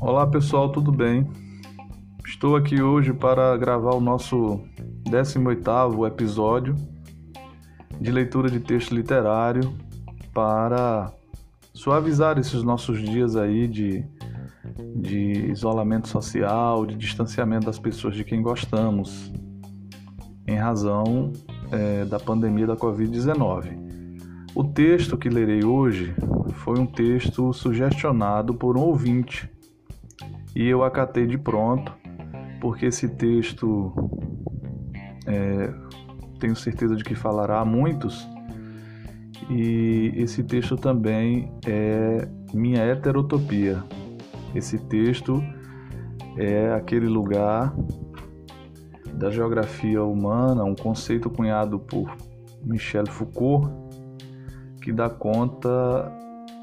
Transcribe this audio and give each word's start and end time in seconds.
Olá 0.00 0.26
pessoal, 0.26 0.70
tudo 0.70 0.92
bem? 0.92 1.26
Estou 2.26 2.56
aqui 2.56 2.80
hoje 2.80 3.12
para 3.12 3.56
gravar 3.56 3.94
o 3.94 4.00
nosso 4.00 4.60
18º 5.04 6.06
episódio 6.06 6.74
de 8.00 8.10
leitura 8.10 8.50
de 8.50 8.60
texto 8.60 8.94
literário 8.94 9.72
para 10.32 11.12
suavizar 11.72 12.38
esses 12.38 12.62
nossos 12.62 13.00
dias 13.00 13.36
aí 13.36 13.66
de, 13.66 14.04
de 14.94 15.50
isolamento 15.50 16.08
social, 16.08 16.86
de 16.86 16.94
distanciamento 16.96 17.66
das 17.66 17.78
pessoas 17.78 18.14
de 18.14 18.24
quem 18.24 18.42
gostamos, 18.42 19.32
em 20.46 20.56
razão 20.56 21.32
é, 21.70 22.04
da 22.04 22.20
pandemia 22.20 22.66
da 22.66 22.76
Covid-19. 22.76 23.85
O 24.56 24.64
texto 24.64 25.18
que 25.18 25.28
lerei 25.28 25.62
hoje 25.62 26.14
foi 26.54 26.78
um 26.78 26.86
texto 26.86 27.52
sugestionado 27.52 28.54
por 28.54 28.78
um 28.78 28.80
ouvinte 28.80 29.50
e 30.54 30.66
eu 30.66 30.82
acatei 30.82 31.26
de 31.26 31.36
pronto, 31.36 31.92
porque 32.58 32.86
esse 32.86 33.06
texto 33.06 33.92
é, 35.26 35.70
tenho 36.40 36.56
certeza 36.56 36.96
de 36.96 37.04
que 37.04 37.14
falará 37.14 37.60
a 37.60 37.66
muitos 37.66 38.26
e 39.50 40.10
esse 40.16 40.42
texto 40.42 40.74
também 40.74 41.52
é 41.66 42.26
minha 42.54 42.80
heterotopia. 42.80 43.84
Esse 44.54 44.78
texto 44.78 45.44
é 46.38 46.72
aquele 46.72 47.08
lugar 47.08 47.76
da 49.12 49.30
geografia 49.30 50.02
humana, 50.02 50.64
um 50.64 50.74
conceito 50.74 51.28
cunhado 51.28 51.78
por 51.78 52.10
Michel 52.64 53.06
Foucault, 53.06 53.85
que 54.86 54.92
dá 54.92 55.10
conta 55.10 56.12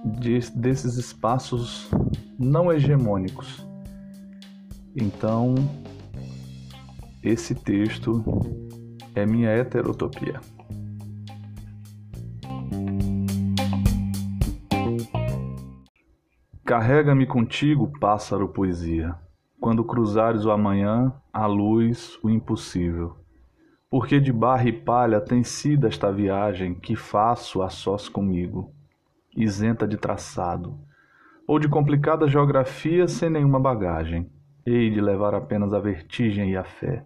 de, 0.05 0.40
desses 0.55 0.95
espaços 0.95 1.91
não 2.40 2.71
hegemônicos. 2.71 3.68
Então, 4.96 5.55
esse 7.21 7.54
texto 7.54 8.24
é 9.13 9.26
minha 9.26 9.49
heterotopia. 9.49 10.40
Carrega-me 16.63 17.26
contigo, 17.26 17.91
pássaro 17.99 18.48
poesia, 18.48 19.13
quando 19.60 19.84
cruzares 19.84 20.46
o 20.46 20.52
amanhã, 20.52 21.12
a 21.34 21.46
luz, 21.46 22.18
o 22.24 22.30
impossível. 22.30 23.23
Porque 23.94 24.20
de 24.20 24.34
barra 24.34 24.68
e 24.68 24.74
palha 24.74 25.22
tem 25.22 25.44
sido 25.44 25.86
esta 25.86 26.12
viagem 26.12 26.74
que 26.74 26.96
faço 26.96 27.62
a 27.62 27.70
sós 27.70 28.10
comigo, 28.10 28.74
isenta 29.38 29.88
de 29.88 29.98
traçado, 29.98 30.80
ou 31.46 31.60
de 31.60 31.70
complicada 31.70 32.27
geografia 32.27 33.08
sem 33.08 33.30
nenhuma 33.30 33.60
bagagem. 33.60 34.32
Hei 34.66 34.90
de 34.90 34.99
levar 34.99 35.36
apenas 35.36 35.76
a 35.76 35.80
vertigem 35.80 36.49
e 36.49 36.58
a 36.58 36.64
fé. 36.64 37.05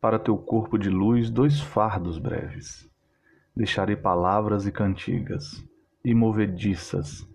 Para 0.00 0.18
teu 0.18 0.38
corpo 0.38 0.78
de 0.78 0.88
luz, 0.88 1.28
dois 1.28 1.60
fardos 1.60 2.18
breves. 2.18 2.88
Deixarei 3.54 3.94
palavras 3.94 4.66
e 4.66 4.72
cantigas, 4.72 5.62
e 6.02 6.14
movediças, 6.14 7.28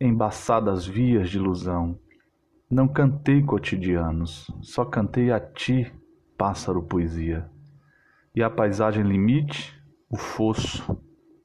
embaçadas 0.00 0.86
vias 0.86 1.28
de 1.28 1.38
ilusão. 1.38 1.98
Não 2.70 2.86
cantei 2.86 3.42
cotidianos, 3.42 4.46
só 4.60 4.84
cantei 4.84 5.32
a 5.32 5.40
ti, 5.40 5.92
pássaro 6.38 6.84
poesia. 6.84 7.50
E 8.34 8.42
a 8.42 8.48
paisagem 8.48 9.02
limite, 9.02 9.78
o 10.08 10.16
fosso, 10.16 10.98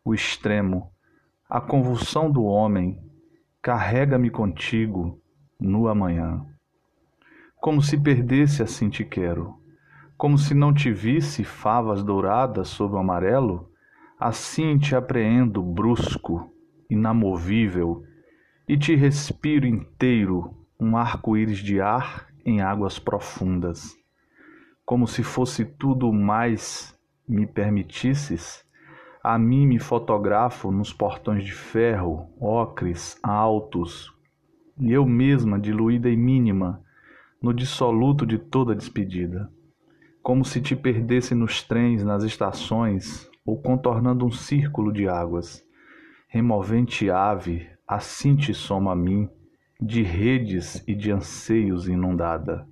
o 0.05 0.13
extremo, 0.13 0.89
a 1.49 1.59
convulsão 1.59 2.31
do 2.31 2.43
homem, 2.43 2.97
carrega-me 3.61 4.30
contigo 4.30 5.21
no 5.59 5.89
amanhã. 5.89 6.45
Como 7.59 7.81
se 7.81 7.97
perdesse 7.97 8.64
assim 8.64 8.89
te 8.89 9.03
quero, 9.03 9.55
como 10.15 10.37
se 10.37 10.53
não 10.53 10.73
te 10.73 10.92
visse 10.92 11.43
favas 11.43 12.03
douradas 12.03 12.70
sob 12.70 12.95
o 12.95 12.98
amarelo, 12.98 13.69
assim 14.17 14.77
te 14.77 14.95
apreendo 14.95 15.61
brusco, 15.61 16.49
inamovível, 16.89 18.04
e 18.65 18.77
te 18.77 18.95
respiro 18.95 19.65
inteiro 19.65 20.55
um 20.80 20.95
arco-íris 20.95 21.59
de 21.59 21.81
ar 21.81 22.27
em 22.45 22.61
águas 22.61 22.98
profundas. 22.99 23.96
Como 24.87 25.05
se 25.05 25.21
fosse 25.21 25.65
tudo 25.65 26.14
mais 26.14 26.98
me 27.27 27.45
permitisses, 27.45 28.64
a 29.21 29.37
mim 29.37 29.67
me 29.67 29.80
fotografo 29.80 30.71
nos 30.71 30.93
portões 30.93 31.43
de 31.43 31.52
ferro, 31.52 32.30
ocres, 32.39 33.20
altos, 33.21 34.09
e 34.80 34.93
eu 34.93 35.05
mesma, 35.05 35.59
diluída 35.59 36.09
e 36.09 36.15
mínima, 36.15 36.81
no 37.42 37.53
dissoluto 37.53 38.25
de 38.25 38.37
toda 38.37 38.73
despedida. 38.73 39.52
Como 40.23 40.45
se 40.45 40.61
te 40.61 40.73
perdesse 40.73 41.36
nos 41.36 41.61
trens, 41.61 42.02
nas 42.05 42.23
estações, 42.23 43.30
ou 43.45 43.61
contornando 43.61 44.25
um 44.25 44.31
círculo 44.31 44.93
de 44.93 45.09
águas. 45.09 45.65
Removente 46.30 47.09
ave, 47.09 47.67
assim 47.86 48.37
te 48.37 48.54
soma 48.54 48.93
a 48.93 48.95
mim, 48.95 49.30
de 49.81 50.02
redes 50.02 50.81
e 50.87 50.95
de 50.95 51.11
anseios 51.11 51.89
inundada. 51.89 52.65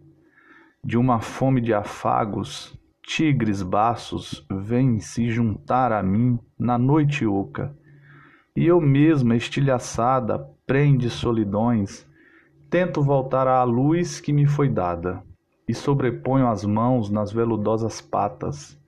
De 0.87 0.99
uma 0.99 1.19
fome 1.19 1.61
de 1.61 1.73
afagos, 1.73 2.79
tigres 3.01 3.63
baços 3.63 4.45
vêm 4.51 4.99
se 4.99 5.31
juntar 5.31 5.91
a 5.91 6.03
mim 6.03 6.37
na 6.59 6.77
noite 6.77 7.25
oca, 7.25 7.75
e 8.55 8.67
eu 8.67 8.79
mesma, 8.79 9.35
estilhaçada, 9.35 10.47
prende 10.67 11.09
solidões, 11.09 12.07
tento 12.69 13.01
voltar 13.01 13.47
à 13.47 13.63
luz 13.63 14.21
que 14.21 14.31
me 14.31 14.45
foi 14.45 14.69
dada, 14.69 15.23
e 15.67 15.73
sobreponho 15.73 16.47
as 16.47 16.63
mãos 16.63 17.09
nas 17.09 17.31
veludosas 17.31 17.99
patas. 17.99 18.79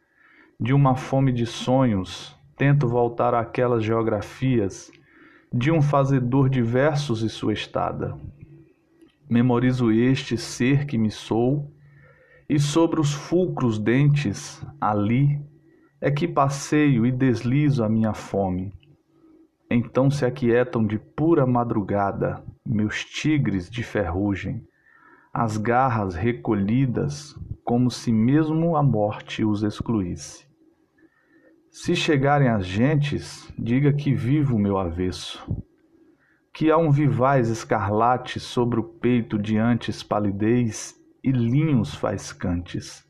De 0.59 0.75
uma 0.75 0.95
fome 0.95 1.31
de 1.31 1.47
sonhos, 1.47 2.37
tento 2.55 2.87
voltar 2.87 3.33
àquelas 3.33 3.83
geografias 3.83 4.91
de 5.51 5.71
um 5.71 5.81
fazedor 5.81 6.47
de 6.47 6.61
versos 6.61 7.23
e 7.23 7.29
sua 7.29 7.53
estada. 7.53 8.15
Memorizo 9.27 9.91
este 9.91 10.37
ser 10.37 10.85
que 10.85 10.95
me 10.95 11.09
sou, 11.09 11.75
e 12.49 12.59
sobre 12.59 12.99
os 12.99 13.13
fulcros 13.13 13.77
dentes, 13.77 14.65
ali, 14.79 15.41
é 15.99 16.09
que 16.09 16.27
passeio 16.27 17.05
e 17.05 17.11
deslizo 17.11 17.83
a 17.83 17.89
minha 17.89 18.13
fome. 18.13 18.73
Então 19.69 20.09
se 20.09 20.25
aquietam 20.25 20.85
de 20.85 20.97
pura 20.97 21.45
madrugada 21.45 22.41
meus 22.65 23.03
tigres 23.03 23.69
de 23.69 23.83
ferrugem, 23.83 24.65
as 25.33 25.57
garras 25.57 26.15
recolhidas, 26.15 27.35
como 27.65 27.91
se 27.91 28.11
mesmo 28.11 28.77
a 28.77 28.83
morte 28.83 29.43
os 29.43 29.61
excluísse. 29.63 30.47
Se 31.69 31.95
chegarem 31.95 32.47
as 32.47 32.65
gentes, 32.65 33.51
diga 33.59 33.91
que 33.91 34.13
vivo 34.13 34.57
meu 34.57 34.77
avesso, 34.77 35.45
que 36.53 36.71
há 36.71 36.77
um 36.77 36.89
vivaz 36.89 37.49
escarlate 37.49 38.39
sobre 38.39 38.79
o 38.79 38.83
peito 38.83 39.37
diante 39.37 39.91
palidez 40.01 40.97
e 41.23 41.31
linhos 41.31 41.95
faiscantes, 41.95 43.05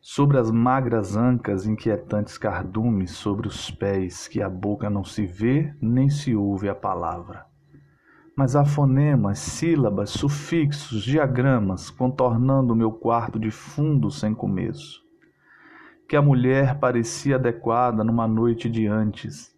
sobre 0.00 0.38
as 0.38 0.50
magras 0.50 1.16
ancas 1.16 1.66
inquietantes 1.66 2.38
cardumes, 2.38 3.10
sobre 3.12 3.46
os 3.46 3.70
pés 3.70 4.28
que 4.28 4.40
a 4.40 4.48
boca 4.48 4.88
não 4.88 5.04
se 5.04 5.26
vê 5.26 5.74
nem 5.80 6.08
se 6.08 6.34
ouve 6.34 6.68
a 6.68 6.74
palavra. 6.74 7.46
Mas 8.36 8.54
há 8.54 8.64
fonemas, 8.64 9.38
sílabas, 9.38 10.10
sufixos, 10.10 11.02
diagramas 11.02 11.90
contornando 11.90 12.72
o 12.72 12.76
meu 12.76 12.92
quarto 12.92 13.38
de 13.38 13.50
fundo 13.50 14.10
sem 14.10 14.34
começo 14.34 15.08
que 16.08 16.16
a 16.16 16.22
mulher 16.22 16.78
parecia 16.78 17.36
adequada 17.36 18.02
numa 18.02 18.26
noite 18.26 18.70
de 18.70 18.86
antes 18.86 19.54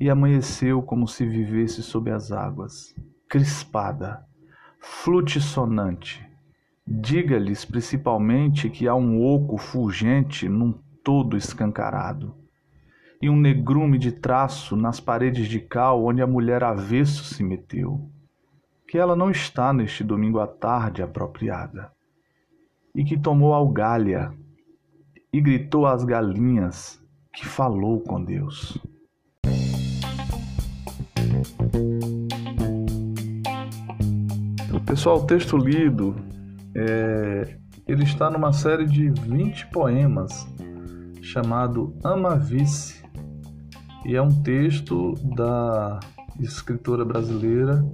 e 0.00 0.10
amanheceu 0.10 0.82
como 0.82 1.06
se 1.06 1.24
vivesse 1.24 1.80
sob 1.80 2.10
as 2.10 2.32
águas, 2.32 2.92
crispada, 3.28 4.26
flutissonante. 4.80 6.28
Diga-lhes 6.94 7.64
principalmente 7.64 8.68
que 8.68 8.86
há 8.86 8.94
um 8.94 9.24
oco 9.24 9.56
fulgente 9.56 10.46
num 10.46 10.74
todo 11.02 11.38
escancarado 11.38 12.36
e 13.20 13.30
um 13.30 13.36
negrume 13.36 13.96
de 13.98 14.12
traço 14.12 14.76
nas 14.76 15.00
paredes 15.00 15.48
de 15.48 15.58
cal 15.58 16.04
onde 16.04 16.20
a 16.20 16.26
mulher 16.26 16.62
avesso 16.62 17.24
se 17.24 17.42
meteu, 17.42 18.10
que 18.86 18.98
ela 18.98 19.16
não 19.16 19.30
está 19.30 19.72
neste 19.72 20.04
domingo 20.04 20.38
à 20.38 20.46
tarde 20.46 21.02
apropriada, 21.02 21.90
e 22.94 23.02
que 23.02 23.16
tomou 23.16 23.54
algalha 23.54 24.30
e 25.32 25.40
gritou 25.40 25.86
às 25.86 26.04
galinhas 26.04 27.02
que 27.32 27.46
falou 27.46 28.00
com 28.00 28.22
Deus. 28.22 28.78
Pessoal, 34.84 35.22
o 35.22 35.26
texto 35.26 35.56
lido 35.56 36.14
é, 36.74 37.56
ele 37.86 38.04
está 38.04 38.30
numa 38.30 38.52
série 38.52 38.86
de 38.86 39.10
20 39.10 39.68
poemas 39.68 40.46
chamado 41.20 41.94
Ama 42.04 42.36
Vice 42.36 43.02
e 44.04 44.16
é 44.16 44.22
um 44.22 44.42
texto 44.42 45.14
da 45.36 46.00
escritora 46.40 47.04
brasileira 47.04 47.84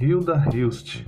Hilda 0.00 0.44
Hilst. 0.52 1.04